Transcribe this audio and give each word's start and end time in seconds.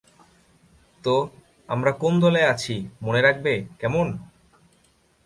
তো 1.03 1.15
আমরা 1.69 1.91
কোন 1.93 2.13
দলে 2.19 2.41
আছি 2.43 2.75
মনে 3.01 3.21
রাখবে, 3.21 3.53
কেমন? 3.79 4.07